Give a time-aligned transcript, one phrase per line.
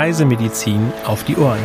[0.00, 1.60] Reisemedizin auf die Ohren.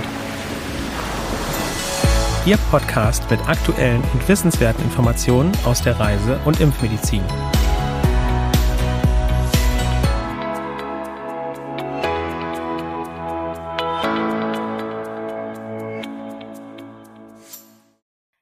[2.45, 7.23] Ihr Podcast mit aktuellen und wissenswerten Informationen aus der Reise- und Impfmedizin.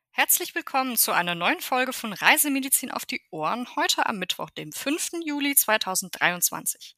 [0.10, 4.72] Herzlich willkommen zu einer neuen Folge von Reisemedizin auf die Ohren, heute am Mittwoch, dem
[4.72, 5.12] 5.
[5.24, 6.96] Juli 2023.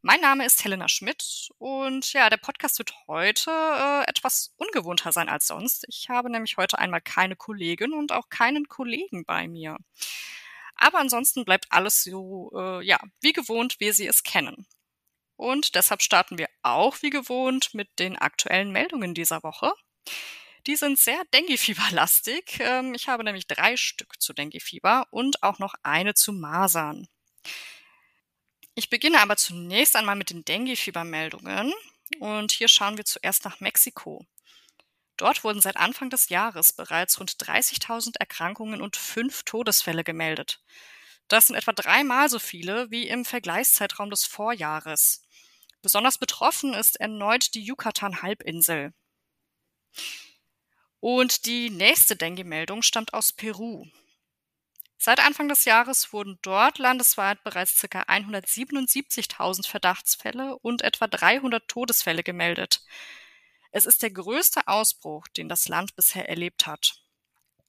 [0.00, 5.28] Mein Name ist Helena Schmidt und ja, der Podcast wird heute äh, etwas ungewohnter sein
[5.28, 5.84] als sonst.
[5.88, 9.76] Ich habe nämlich heute einmal keine Kollegin und auch keinen Kollegen bei mir.
[10.76, 14.68] Aber ansonsten bleibt alles so, äh, ja, wie gewohnt, wie Sie es kennen.
[15.34, 19.72] Und deshalb starten wir auch wie gewohnt mit den aktuellen Meldungen dieser Woche.
[20.68, 22.58] Die sind sehr Dengue-Fieber-lastig.
[22.60, 27.08] Ähm, ich habe nämlich drei Stück zu Dengue-Fieber und auch noch eine zu Masern.
[28.78, 31.74] Ich beginne aber zunächst einmal mit den Dengue-Fiebermeldungen
[32.20, 34.24] und hier schauen wir zuerst nach Mexiko.
[35.16, 40.62] Dort wurden seit Anfang des Jahres bereits rund 30.000 Erkrankungen und fünf Todesfälle gemeldet.
[41.26, 45.24] Das sind etwa dreimal so viele wie im Vergleichszeitraum des Vorjahres.
[45.82, 48.94] Besonders betroffen ist erneut die Yucatan-Halbinsel.
[51.00, 53.86] Und die nächste Dengue-Meldung stammt aus Peru.
[55.00, 58.02] Seit Anfang des Jahres wurden dort landesweit bereits ca.
[58.02, 62.82] 177.000 Verdachtsfälle und etwa 300 Todesfälle gemeldet.
[63.70, 67.00] Es ist der größte Ausbruch, den das Land bisher erlebt hat.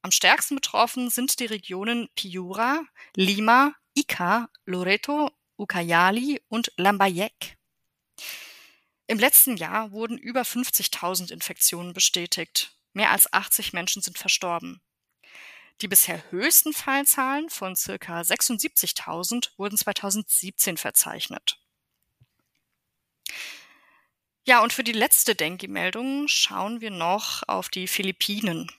[0.01, 2.81] Am stärksten betroffen sind die Regionen Piura,
[3.15, 7.57] Lima, Ica, Loreto, Ucayali und Lambayeque.
[9.05, 12.75] Im letzten Jahr wurden über 50.000 Infektionen bestätigt.
[12.93, 14.81] Mehr als 80 Menschen sind verstorben.
[15.81, 21.57] Die bisher höchsten Fallzahlen von circa 76.000 wurden 2017 verzeichnet.
[24.45, 28.69] Ja, und für die letzte Dengue-Meldung schauen wir noch auf die Philippinen.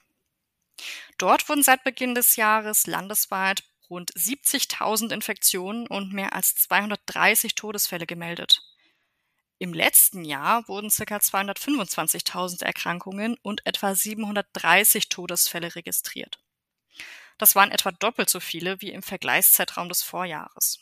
[1.17, 8.05] Dort wurden seit Beginn des Jahres landesweit rund 70.000 Infektionen und mehr als 230 Todesfälle
[8.05, 8.61] gemeldet.
[9.59, 11.17] Im letzten Jahr wurden ca.
[11.17, 16.39] 225.000 Erkrankungen und etwa 730 Todesfälle registriert.
[17.41, 20.77] Das waren etwa doppelt so viele wie im Vergleichszeitraum des Vorjahres.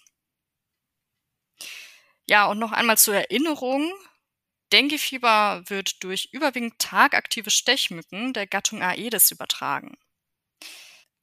[2.28, 3.90] Ja, und noch einmal zur Erinnerung.
[4.74, 9.98] Denguefieber wird durch überwiegend tagaktive Stechmücken der Gattung Aedes übertragen.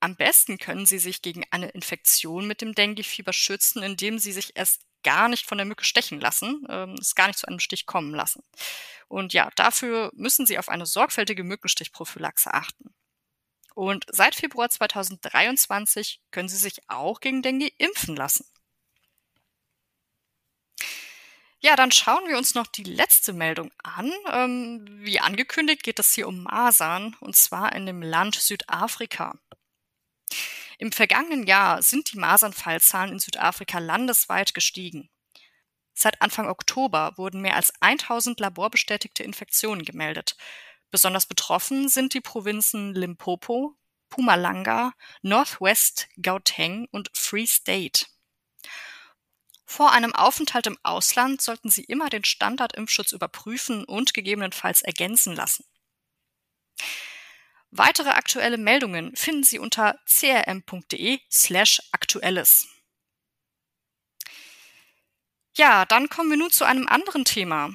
[0.00, 4.56] Am besten können Sie sich gegen eine Infektion mit dem Denguefieber schützen, indem Sie sich
[4.56, 7.84] erst gar nicht von der Mücke stechen lassen, ähm, es gar nicht zu einem Stich
[7.84, 8.42] kommen lassen.
[9.08, 12.94] Und ja, dafür müssen Sie auf eine sorgfältige Mückenstichprophylaxe achten.
[13.76, 18.46] Und seit Februar 2023 können Sie sich auch gegen Dengue impfen lassen.
[21.60, 24.10] Ja, dann schauen wir uns noch die letzte Meldung an.
[24.32, 29.38] Ähm, wie angekündigt geht es hier um Masern und zwar in dem Land Südafrika.
[30.78, 35.10] Im vergangenen Jahr sind die Masernfallzahlen in Südafrika landesweit gestiegen.
[35.92, 40.36] Seit Anfang Oktober wurden mehr als 1000 laborbestätigte Infektionen gemeldet,
[40.90, 43.76] Besonders betroffen sind die Provinzen Limpopo,
[44.08, 44.92] Pumalanga,
[45.22, 48.06] Northwest Gauteng und Free State.
[49.64, 55.64] Vor einem Aufenthalt im Ausland sollten Sie immer den Standardimpfschutz überprüfen und gegebenenfalls ergänzen lassen.
[57.70, 62.68] Weitere aktuelle Meldungen finden Sie unter crm.de slash aktuelles.
[65.56, 67.74] Ja, dann kommen wir nun zu einem anderen Thema.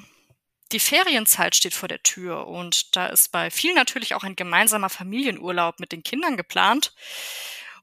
[0.72, 4.88] Die Ferienzeit steht vor der Tür und da ist bei vielen natürlich auch ein gemeinsamer
[4.88, 6.94] Familienurlaub mit den Kindern geplant.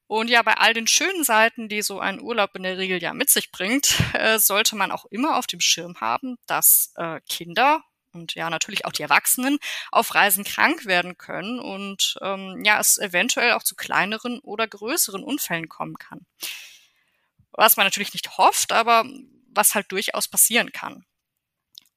[0.08, 3.14] Und ja, bei all den schönen Seiten, die so ein Urlaub in der Regel ja
[3.14, 7.84] mit sich bringt, äh, sollte man auch immer auf dem Schirm haben, dass äh, Kinder
[8.12, 9.60] und ja natürlich auch die Erwachsenen
[9.92, 15.24] auf Reisen krank werden können und ähm, ja es eventuell auch zu kleineren oder größeren
[15.24, 16.26] Unfällen kommen kann.
[17.52, 19.06] Was man natürlich nicht hofft, aber
[19.52, 21.06] was halt durchaus passieren kann.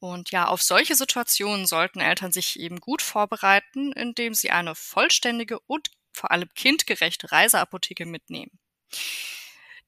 [0.02, 5.60] Und ja, auf solche Situationen sollten Eltern sich eben gut vorbereiten, indem sie eine vollständige
[5.60, 8.58] und vor allem kindgerechte Reiseapotheke mitnehmen.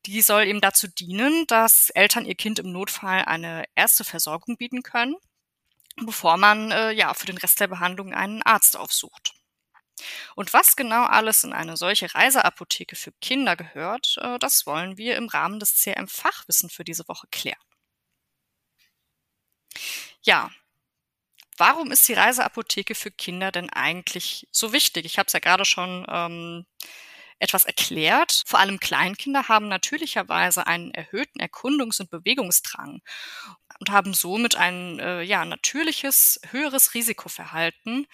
[0.07, 4.85] Die soll eben dazu dienen, dass Eltern ihr Kind im Notfall eine erste Versorgung bieten
[4.85, 5.17] können,
[5.97, 9.35] bevor man äh, ja für den Rest der Behandlung einen Arzt aufsucht.
[10.37, 15.17] Und was genau alles in eine solche Reiseapotheke für Kinder gehört, äh, das wollen wir
[15.17, 17.59] im Rahmen des CRM Fachwissen für diese Woche klären.
[20.23, 20.51] Ja,
[21.57, 25.05] warum ist die Reiseapotheke für Kinder denn eigentlich so wichtig?
[25.07, 26.67] Ich habe es ja gerade schon ähm,
[27.39, 28.43] etwas erklärt.
[28.47, 33.03] Vor allem Kleinkinder haben natürlicherweise einen erhöhten Erkundungs- und Bewegungsdrang.
[33.81, 38.07] und haben somit ein äh, ja, natürliches, höheres Risikoverhalten,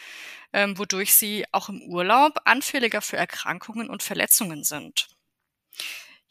[0.53, 5.09] ähm, wodurch sie auch im Urlaub anfälliger für Erkrankungen und Verletzungen sind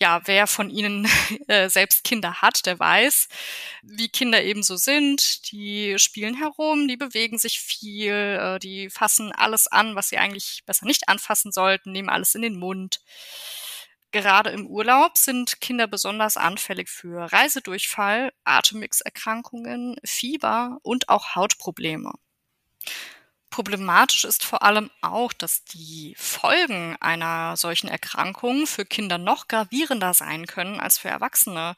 [0.02, 1.08] ja, wer von Ihnen
[1.48, 3.28] äh, selbst Kinder hat, der weiß,
[3.84, 5.52] wie Kinder eben so sind.
[5.52, 10.64] Die spielen herum, die bewegen sich viel, äh, die fassen alles an, was sie eigentlich
[10.66, 13.02] besser nicht anfassen sollten, nehmen alles in den Mund.
[14.12, 22.14] Gerade im Urlaub sind Kinder besonders anfällig für Reisedurchfall, Atemwegserkrankungen, Fieber und auch Hautprobleme.
[23.50, 30.14] Problematisch ist vor allem auch, dass die Folgen einer solchen Erkrankung für Kinder noch gravierender
[30.14, 31.76] sein können als für Erwachsene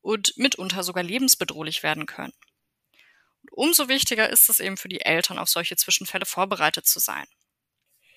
[0.00, 2.32] und mitunter sogar lebensbedrohlich werden können.
[3.42, 7.26] Und umso wichtiger ist es eben für die Eltern, auf solche Zwischenfälle vorbereitet zu sein.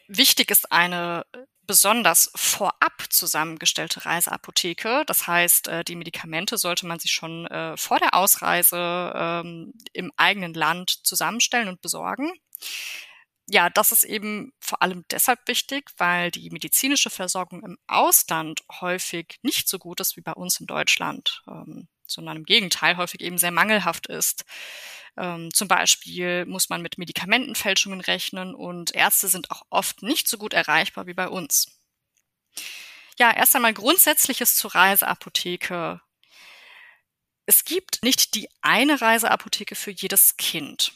[0.07, 1.25] Wichtig ist eine
[1.66, 5.04] besonders vorab zusammengestellte Reiseapotheke.
[5.07, 10.12] Das heißt, äh, die Medikamente sollte man sich schon äh, vor der Ausreise ähm, im
[10.16, 12.31] eigenen Land zusammenstellen und besorgen
[13.48, 19.38] ja, das ist eben vor allem deshalb wichtig, weil die medizinische Versorgung im Ausland häufig
[19.44, 23.38] nicht so gut ist wie bei uns in Deutschland, ähm, sondern im Gegenteil häufig eben
[23.38, 24.46] sehr mangelhaft ist.
[25.18, 30.38] Ähm, zum Beispiel muss man mit Medikamentenfälschungen rechnen und Ärzte sind auch oft nicht so
[30.38, 31.68] gut erreichbar wie bei uns.
[33.18, 36.02] Ja, erst einmal Grundsätzliches zur Reiseapotheke.
[37.46, 40.94] Es gibt nicht die eine Reiseapotheke für jedes Kind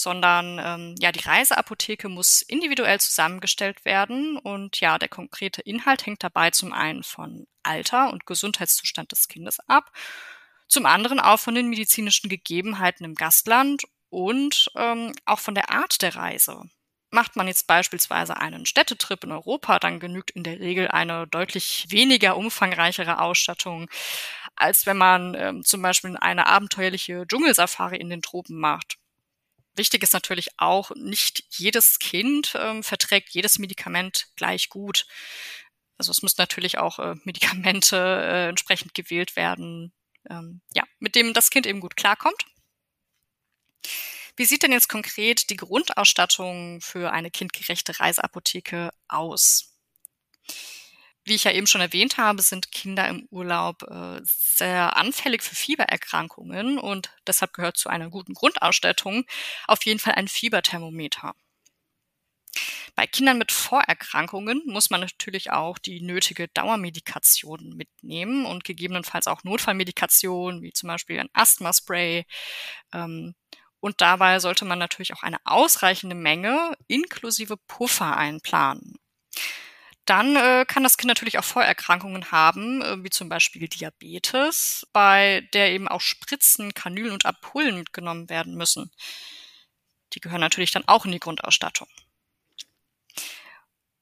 [0.00, 6.24] sondern ähm, ja, die Reiseapotheke muss individuell zusammengestellt werden und ja, der konkrete Inhalt hängt
[6.24, 9.92] dabei zum einen von Alter und Gesundheitszustand des Kindes ab,
[10.68, 16.00] zum anderen auch von den medizinischen Gegebenheiten im Gastland und ähm, auch von der Art
[16.00, 16.62] der Reise.
[17.10, 21.86] Macht man jetzt beispielsweise einen Städtetrip in Europa, dann genügt in der Regel eine deutlich
[21.90, 23.90] weniger umfangreichere Ausstattung,
[24.54, 28.99] als wenn man ähm, zum Beispiel eine abenteuerliche Dschungelsafari in den Tropen macht.
[29.76, 35.06] Wichtig ist natürlich auch, nicht jedes Kind ähm, verträgt jedes Medikament gleich gut.
[35.96, 39.92] Also es müssen natürlich auch äh, Medikamente äh, entsprechend gewählt werden,
[40.28, 42.44] ähm, ja, mit dem das Kind eben gut klarkommt.
[44.36, 49.76] Wie sieht denn jetzt konkret die Grundausstattung für eine kindgerechte Reiseapotheke aus?
[51.24, 55.54] Wie ich ja eben schon erwähnt habe, sind Kinder im Urlaub äh, sehr anfällig für
[55.54, 59.24] Fiebererkrankungen und deshalb gehört zu einer guten Grundausstattung
[59.66, 61.34] auf jeden Fall ein Fieberthermometer.
[62.96, 69.44] Bei Kindern mit Vorerkrankungen muss man natürlich auch die nötige Dauermedikation mitnehmen und gegebenenfalls auch
[69.44, 72.24] Notfallmedikation, wie zum Beispiel ein Asthma-Spray.
[72.92, 73.34] Ähm,
[73.80, 78.98] und dabei sollte man natürlich auch eine ausreichende Menge inklusive Puffer einplanen
[80.04, 85.48] dann äh, kann das Kind natürlich auch Vorerkrankungen haben, äh, wie zum Beispiel Diabetes, bei
[85.52, 88.90] der eben auch Spritzen, Kanülen und Ampullen mitgenommen werden müssen.
[90.12, 91.88] Die gehören natürlich dann auch in die Grundausstattung.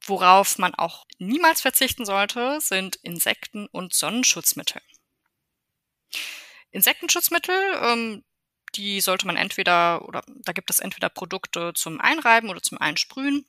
[0.00, 4.80] Worauf man auch niemals verzichten sollte, sind Insekten- und Sonnenschutzmittel.
[6.70, 8.24] Insektenschutzmittel, ähm,
[8.74, 13.44] die sollte man entweder, oder da gibt es entweder Produkte zum Einreiben oder zum Einsprühen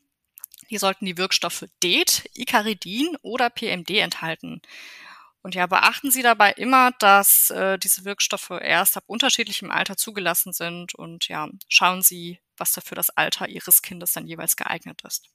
[0.70, 4.62] die sollten die Wirkstoffe DEET, Icaridin oder PMD enthalten.
[5.42, 10.52] Und ja, beachten Sie dabei immer, dass äh, diese Wirkstoffe erst ab unterschiedlichem Alter zugelassen
[10.52, 15.30] sind und ja, schauen Sie, was dafür das Alter Ihres Kindes dann jeweils geeignet ist.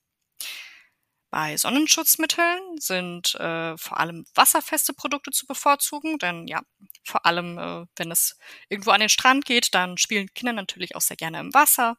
[1.30, 6.62] Bei Sonnenschutzmitteln sind äh, vor allem wasserfeste Produkte zu bevorzugen, denn ja,
[7.02, 8.38] vor allem, äh, wenn es
[8.68, 11.96] irgendwo an den Strand geht, dann spielen Kinder natürlich auch sehr gerne im Wasser.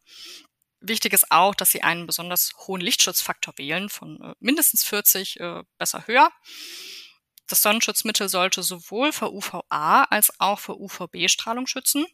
[0.87, 5.63] Wichtig ist auch, dass Sie einen besonders hohen Lichtschutzfaktor wählen, von äh, mindestens 40, äh,
[5.77, 6.31] besser höher.
[7.47, 12.05] Das Sonnenschutzmittel sollte sowohl vor UVA als auch vor UVB-Strahlung schützen.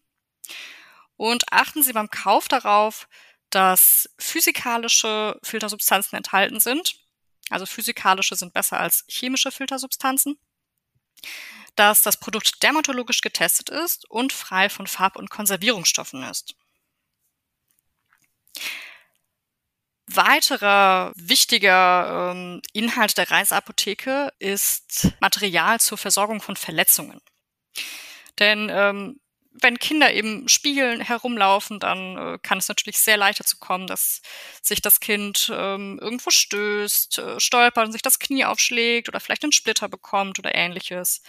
[1.18, 3.08] Und achten Sie beim Kauf darauf,
[3.50, 6.96] dass physikalische Filtersubstanzen enthalten sind.
[7.50, 10.40] Also physikalische sind besser als chemische Filtersubstanzen.
[11.75, 16.56] Dass das Produkt dermatologisch getestet ist und frei von Farb- und Konservierungsstoffen ist.
[20.08, 27.22] Weiterer wichtiger ähm, Inhalt der Reiseapotheke ist Material zur Versorgung von Verletzungen.
[28.39, 29.22] Denn ähm,
[29.53, 34.22] wenn Kinder eben spielen, herumlaufen, dann äh, kann es natürlich sehr leicht dazu kommen, dass
[34.62, 39.44] sich das Kind ähm, irgendwo stößt, äh, stolpert und sich das Knie aufschlägt oder vielleicht
[39.44, 41.22] einen Splitter bekommt oder ähnliches.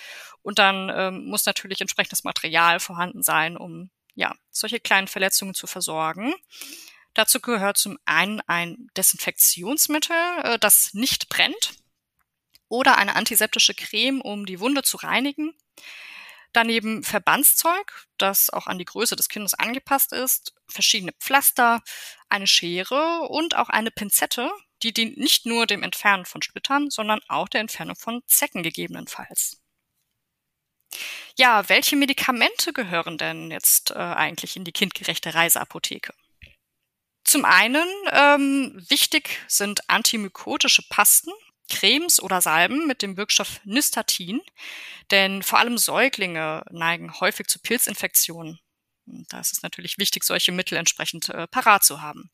[0.42, 5.66] Und dann ähm, muss natürlich entsprechendes Material vorhanden sein, um ja solche kleinen Verletzungen zu
[5.66, 6.34] versorgen.
[7.14, 11.74] Dazu gehört zum einen ein Desinfektionsmittel, äh, das nicht brennt
[12.68, 15.54] oder eine antiseptische Creme, um die Wunde zu reinigen.
[16.52, 21.82] Daneben Verbandszeug, das auch an die Größe des Kindes angepasst ist, verschiedene Pflaster,
[22.28, 24.50] eine Schere und auch eine Pinzette,
[24.82, 29.62] die dient nicht nur dem Entfernen von Splittern, sondern auch der Entfernung von Zecken gegebenenfalls.
[31.38, 36.12] Ja, welche Medikamente gehören denn jetzt äh, eigentlich in die kindgerechte Reiseapotheke?
[37.32, 41.32] Zum einen ähm, wichtig sind antimykotische Pasten,
[41.70, 44.42] Cremes oder Salben mit dem Wirkstoff Nystatin,
[45.10, 48.60] denn vor allem Säuglinge neigen häufig zu Pilzinfektionen.
[49.06, 52.30] Da ist es natürlich wichtig, solche Mittel entsprechend äh, parat zu haben.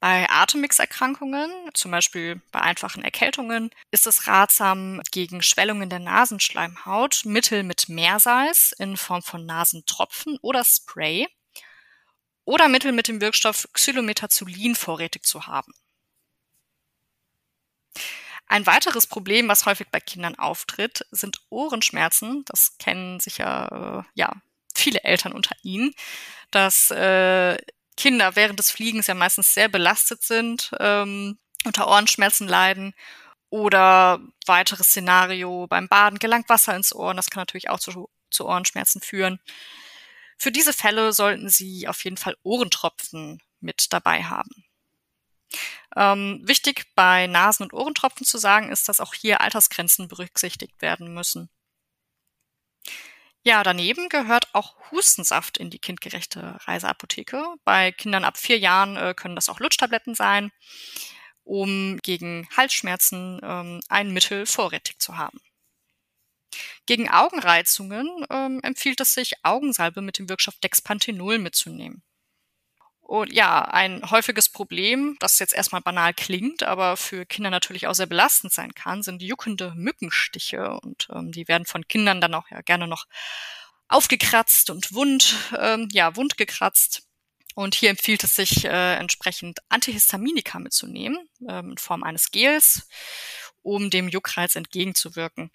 [0.00, 7.62] Bei Atemwegserkrankungen, zum Beispiel bei einfachen Erkältungen, ist es ratsam, gegen Schwellungen der Nasenschleimhaut Mittel
[7.62, 11.28] mit Meersalz in Form von Nasentropfen oder Spray
[12.50, 15.72] oder Mittel mit dem Wirkstoff Xylometazolin vorrätig zu haben.
[18.48, 22.44] Ein weiteres Problem, was häufig bei Kindern auftritt, sind Ohrenschmerzen.
[22.46, 24.32] Das kennen sicher äh, ja
[24.74, 25.94] viele Eltern unter ihnen,
[26.50, 27.56] dass äh,
[27.96, 32.94] Kinder während des Fliegens ja meistens sehr belastet sind, ähm, unter Ohrenschmerzen leiden
[33.50, 37.10] oder weiteres Szenario beim Baden gelangt Wasser ins Ohr.
[37.10, 39.38] Und das kann natürlich auch zu, zu Ohrenschmerzen führen.
[40.40, 44.64] Für diese Fälle sollten Sie auf jeden Fall Ohrentropfen mit dabei haben.
[45.94, 51.12] Ähm, wichtig bei Nasen- und Ohrentropfen zu sagen ist, dass auch hier Altersgrenzen berücksichtigt werden
[51.12, 51.50] müssen.
[53.42, 57.44] Ja, daneben gehört auch Hustensaft in die kindgerechte Reiseapotheke.
[57.64, 60.52] Bei Kindern ab vier Jahren äh, können das auch Lutschtabletten sein,
[61.44, 65.40] um gegen Halsschmerzen ähm, ein Mittel vorrätig zu haben.
[66.86, 72.02] Gegen Augenreizungen ähm, empfiehlt es sich, Augensalbe mit dem Wirkstoff Dexpanthenol mitzunehmen.
[73.10, 77.94] Und ja, ein häufiges Problem, das jetzt erstmal banal klingt, aber für Kinder natürlich auch
[77.94, 80.78] sehr belastend sein kann, sind juckende Mückenstiche.
[80.78, 83.06] Und ähm, die werden von Kindern dann auch ja gerne noch
[83.88, 87.02] aufgekratzt und wund, ähm, ja, wund gekratzt.
[87.56, 92.86] Und hier empfiehlt es sich äh, entsprechend Antihistaminika mitzunehmen, ähm, in Form eines Gels,
[93.62, 95.50] um dem Juckreiz entgegenzuwirken.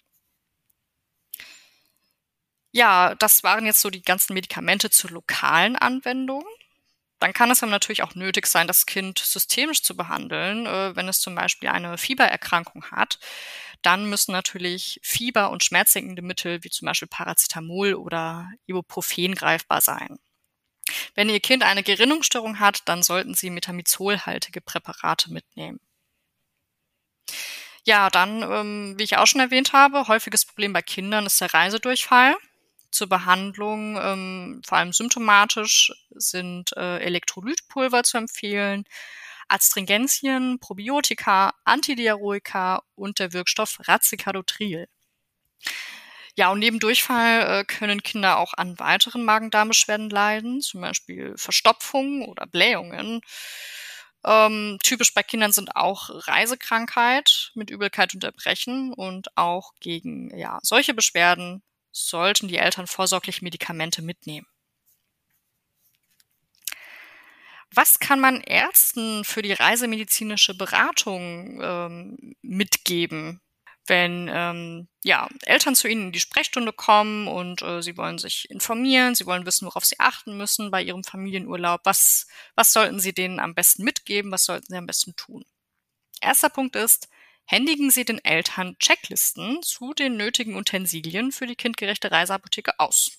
[2.76, 6.44] Ja, das waren jetzt so die ganzen Medikamente zur lokalen Anwendung.
[7.20, 11.08] Dann kann es aber natürlich auch nötig sein, das Kind systemisch zu behandeln, äh, wenn
[11.08, 13.18] es zum Beispiel eine Fiebererkrankung hat.
[13.82, 20.18] Dann müssen natürlich Fieber- und schmerzsenkende Mittel wie zum Beispiel Paracetamol oder Ibuprofen greifbar sein.
[21.16, 25.80] Wenn Ihr Kind eine Gerinnungsstörung hat, dann sollten Sie metamizolhaltige Präparate mitnehmen.
[27.84, 31.54] Ja, dann, ähm, wie ich auch schon erwähnt habe, häufiges Problem bei Kindern ist der
[31.54, 32.36] Reisedurchfall
[32.96, 38.84] zur Behandlung, ähm, vor allem symptomatisch, sind äh, Elektrolytpulver zu empfehlen,
[39.48, 44.88] Astringenzien, Probiotika, Antidiarrhoika und der Wirkstoff Razicadotril.
[46.34, 52.26] Ja, und neben Durchfall äh, können Kinder auch an weiteren Magen-Darm-Beschwerden leiden, zum Beispiel Verstopfung
[52.26, 53.22] oder Blähungen.
[54.24, 60.58] Ähm, typisch bei Kindern sind auch Reisekrankheit mit Übelkeit und Erbrechen und auch gegen ja,
[60.62, 61.62] solche Beschwerden
[61.96, 64.46] sollten die Eltern vorsorglich Medikamente mitnehmen.
[67.74, 73.40] Was kann man Ärzten für die reisemedizinische Beratung ähm, mitgeben,
[73.86, 78.50] wenn ähm, ja, Eltern zu ihnen in die Sprechstunde kommen und äh, sie wollen sich
[78.50, 83.14] informieren, sie wollen wissen, worauf sie achten müssen bei ihrem Familienurlaub, was, was sollten sie
[83.14, 85.44] denen am besten mitgeben, was sollten sie am besten tun?
[86.20, 87.08] Erster Punkt ist,
[87.46, 93.12] händigen Sie den Eltern Checklisten zu den nötigen Utensilien für die kindgerechte Reiseapotheke aus.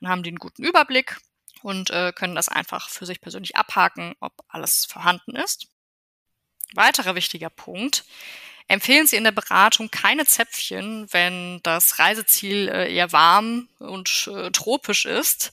[0.00, 1.18] Dann haben die einen guten Überblick
[1.62, 5.68] und äh, können das einfach für sich persönlich abhaken, ob alles vorhanden ist.
[6.74, 8.04] Weiterer wichtiger Punkt.
[8.66, 14.50] Empfehlen Sie in der Beratung keine Zäpfchen, wenn das Reiseziel äh, eher warm und äh,
[14.50, 15.52] tropisch ist.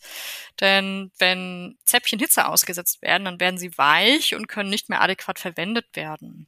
[0.62, 5.40] Denn wenn Zäpfchen Hitze ausgesetzt werden, dann werden sie weich und können nicht mehr adäquat
[5.40, 6.48] verwendet werden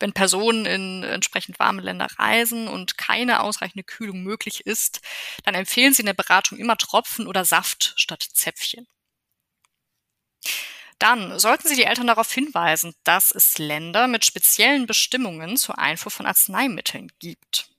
[0.00, 5.00] wenn Personen in entsprechend warme Länder reisen und keine ausreichende Kühlung möglich ist,
[5.44, 8.86] dann empfehlen sie in der Beratung immer Tropfen oder Saft statt Zäpfchen.
[10.98, 16.12] Dann sollten Sie die Eltern darauf hinweisen, dass es Länder mit speziellen Bestimmungen zur Einfuhr
[16.12, 17.70] von Arzneimitteln gibt.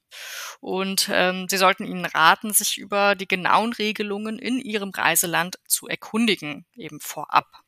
[0.59, 5.87] Und ähm, Sie sollten ihnen raten, sich über die genauen Regelungen in Ihrem Reiseland zu
[5.87, 7.63] erkundigen, eben vorab.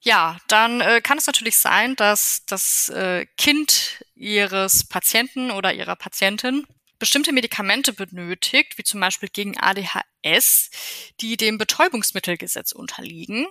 [0.00, 5.96] Ja, dann äh, kann es natürlich sein, dass das äh, Kind ihres Patienten oder ihrer
[5.96, 6.66] Patientin
[6.98, 10.70] bestimmte Medikamente benötigt, wie zum Beispiel gegen ADHS,
[11.20, 13.46] die dem Betäubungsmittelgesetz unterliegen.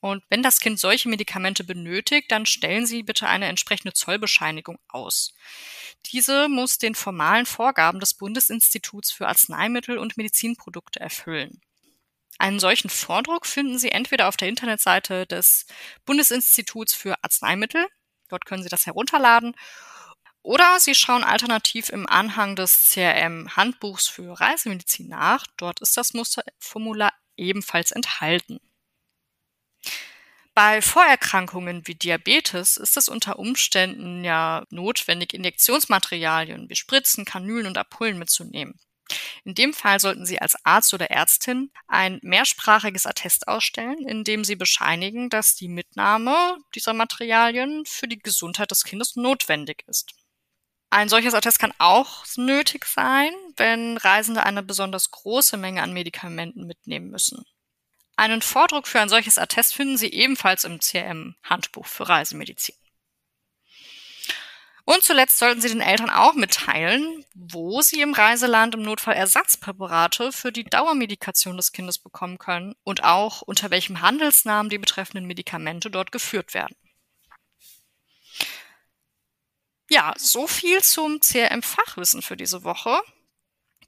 [0.00, 5.34] Und wenn das Kind solche Medikamente benötigt, dann stellen Sie bitte eine entsprechende Zollbescheinigung aus.
[6.06, 11.60] Diese muss den formalen Vorgaben des Bundesinstituts für Arzneimittel und Medizinprodukte erfüllen.
[12.40, 15.66] Einen solchen Vordruck finden Sie entweder auf der Internetseite des
[16.06, 17.86] Bundesinstituts für Arzneimittel,
[18.30, 19.54] dort können Sie das herunterladen,
[20.40, 26.14] oder Sie schauen alternativ im Anhang des CRM Handbuchs für Reisemedizin nach, dort ist das
[26.14, 28.58] Musterformular ebenfalls enthalten.
[30.54, 37.76] Bei Vorerkrankungen wie Diabetes ist es unter Umständen ja notwendig, Injektionsmaterialien wie Spritzen, Kanülen und
[37.76, 38.80] Ampullen mitzunehmen.
[39.44, 44.44] In dem Fall sollten Sie als Arzt oder Ärztin ein mehrsprachiges Attest ausstellen, in dem
[44.44, 50.12] Sie bescheinigen, dass die Mitnahme dieser Materialien für die Gesundheit des Kindes notwendig ist.
[50.90, 56.66] Ein solches Attest kann auch nötig sein, wenn Reisende eine besonders große Menge an Medikamenten
[56.66, 57.44] mitnehmen müssen.
[58.16, 62.74] Einen Vordruck für ein solches Attest finden Sie ebenfalls im CRM-Handbuch für Reisemedizin.
[64.84, 70.32] Und zuletzt sollten Sie den Eltern auch mitteilen, wo Sie im Reiseland im Notfall Ersatzpräparate
[70.32, 75.90] für die Dauermedikation des Kindes bekommen können und auch unter welchem Handelsnamen die betreffenden Medikamente
[75.90, 76.76] dort geführt werden.
[79.90, 83.00] Ja, so viel zum CRM-Fachwissen für diese Woche.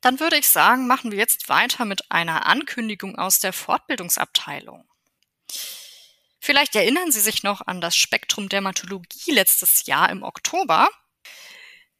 [0.00, 4.84] Dann würde ich sagen, machen wir jetzt weiter mit einer Ankündigung aus der Fortbildungsabteilung.
[6.44, 10.90] Vielleicht erinnern Sie sich noch an das Spektrum Dermatologie letztes Jahr im Oktober.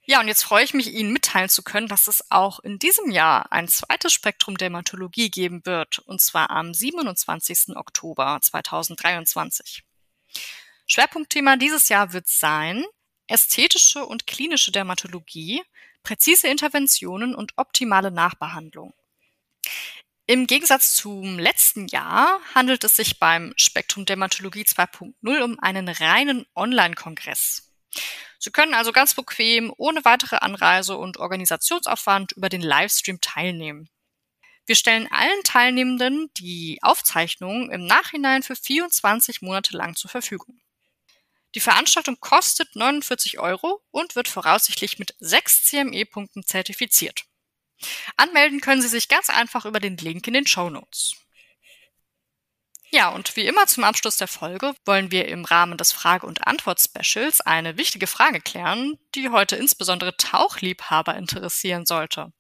[0.05, 3.13] Ja, und jetzt freue ich mich, Ihnen mitteilen zu können, dass es auch in diesem
[3.13, 7.77] Jahr ein zweites Spektrum Dermatologie geben wird, und zwar am 27.
[7.77, 9.85] Oktober 2023.
[10.89, 12.85] Schwerpunktthema dieses Jahr wird sein
[13.29, 15.63] ästhetische und klinische Dermatologie
[16.03, 18.93] präzise Interventionen und optimale Nachbehandlung.
[20.26, 26.47] Im Gegensatz zum letzten Jahr handelt es sich beim Spektrum Dermatologie 2.0 um einen reinen
[26.55, 27.73] Online-Kongress.
[28.38, 33.91] Sie können also ganz bequem, ohne weitere Anreise und Organisationsaufwand über den Livestream teilnehmen.
[34.64, 40.61] Wir stellen allen Teilnehmenden die Aufzeichnung im Nachhinein für 24 Monate lang zur Verfügung.
[41.57, 47.25] Die Veranstaltung kostet 49 Euro und wird voraussichtlich mit sechs CME-Punkten zertifiziert.
[48.16, 51.16] Anmelden können Sie sich ganz einfach über den Link in den Show Notes.
[52.95, 56.47] Ja, und wie immer zum Abschluss der Folge wollen wir im Rahmen des Frage- und
[56.47, 62.32] Antwort-Specials eine wichtige Frage klären, die heute insbesondere Tauchliebhaber interessieren sollte.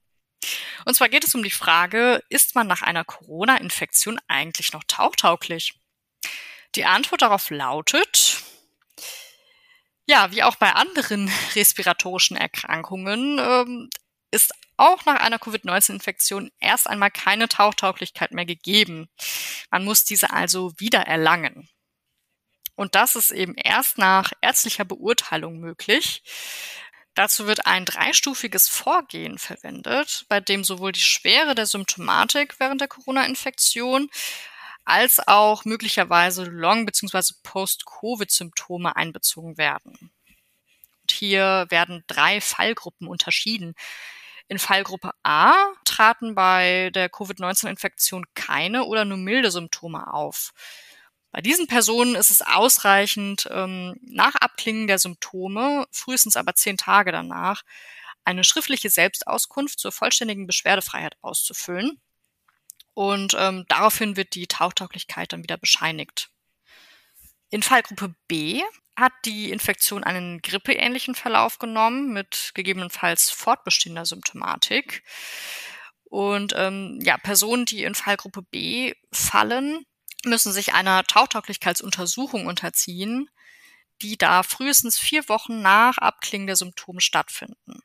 [0.84, 5.74] Und zwar geht es um die Frage, ist man nach einer Corona-Infektion eigentlich noch tauchtauglich?
[6.74, 8.42] Die Antwort darauf lautet,
[10.06, 13.90] ja, wie auch bei anderen respiratorischen Erkrankungen ähm,
[14.30, 14.52] ist
[14.82, 19.08] auch nach einer Covid-19-Infektion erst einmal keine Tauchtauglichkeit mehr gegeben.
[19.70, 21.68] Man muss diese also wieder erlangen.
[22.74, 26.22] Und das ist eben erst nach ärztlicher Beurteilung möglich.
[27.14, 32.88] Dazu wird ein dreistufiges Vorgehen verwendet, bei dem sowohl die Schwere der Symptomatik während der
[32.88, 34.10] Corona-Infektion
[34.84, 37.34] als auch möglicherweise Long- bzw.
[37.44, 40.10] Post-Covid-Symptome einbezogen werden.
[41.02, 43.74] Und hier werden drei Fallgruppen unterschieden.
[44.52, 45.54] In Fallgruppe A
[45.86, 50.52] traten bei der Covid-19-Infektion keine oder nur milde Symptome auf.
[51.30, 57.12] Bei diesen Personen ist es ausreichend, ähm, nach Abklingen der Symptome, frühestens aber zehn Tage
[57.12, 57.62] danach,
[58.26, 61.98] eine schriftliche Selbstauskunft zur vollständigen Beschwerdefreiheit auszufüllen
[62.92, 66.28] und ähm, daraufhin wird die Tauchtauglichkeit dann wieder bescheinigt.
[67.52, 68.62] In Fallgruppe B
[68.96, 75.02] hat die Infektion einen grippeähnlichen Verlauf genommen mit gegebenenfalls fortbestehender Symptomatik.
[76.04, 79.84] Und ähm, ja, Personen, die in Fallgruppe B fallen,
[80.24, 83.28] müssen sich einer Tauchtauglichkeitsuntersuchung unterziehen,
[84.00, 87.82] die da frühestens vier Wochen nach Abklingen der Symptome stattfinden.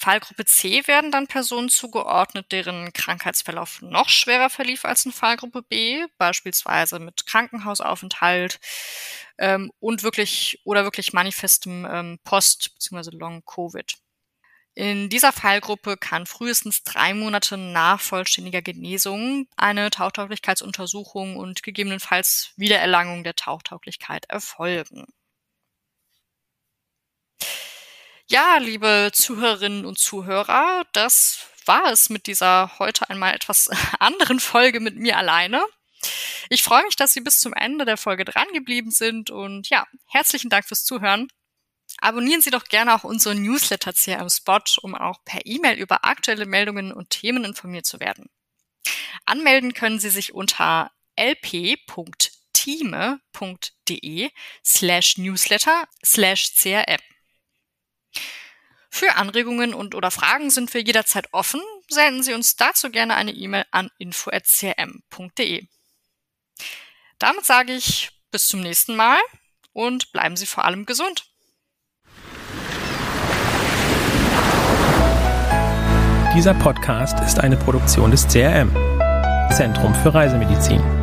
[0.00, 6.06] Fallgruppe C werden dann Personen zugeordnet, deren Krankheitsverlauf noch schwerer verlief als in Fallgruppe B,
[6.16, 8.58] beispielsweise mit Krankenhausaufenthalt
[9.36, 13.10] ähm, und wirklich oder wirklich manifestem ähm, Post- bzw.
[13.14, 13.98] Long-Covid.
[14.74, 23.22] In dieser Fallgruppe kann frühestens drei Monate nach vollständiger Genesung eine Tauchtauglichkeitsuntersuchung und gegebenenfalls Wiedererlangung
[23.22, 25.06] der Tauchtauglichkeit erfolgen.
[28.30, 34.78] Ja, liebe Zuhörerinnen und Zuhörer, das war es mit dieser heute einmal etwas anderen Folge
[34.78, 35.60] mit mir alleine.
[36.48, 39.84] Ich freue mich, dass Sie bis zum Ende der Folge dran geblieben sind und ja,
[40.06, 41.26] herzlichen Dank fürs Zuhören.
[41.98, 46.46] Abonnieren Sie doch gerne auch unseren Newsletter CRM Spot, um auch per E-Mail über aktuelle
[46.46, 48.30] Meldungen und Themen informiert zu werden.
[49.26, 51.90] Anmelden können Sie sich unter lp.time.de
[54.64, 57.09] slash newsletter slash crm.
[58.90, 61.62] Für Anregungen und oder Fragen sind wir jederzeit offen.
[61.88, 65.66] Senden Sie uns dazu gerne eine E-Mail an info.crm.de.
[67.18, 69.18] Damit sage ich bis zum nächsten Mal
[69.72, 71.24] und bleiben Sie vor allem gesund.
[76.34, 78.70] Dieser Podcast ist eine Produktion des CRM,
[79.52, 80.99] Zentrum für Reisemedizin.